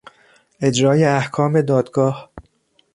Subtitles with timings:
[0.61, 2.29] اجرای احکام دادگاه